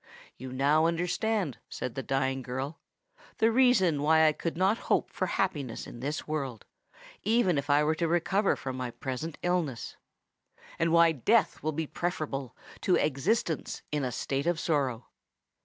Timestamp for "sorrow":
14.59-15.05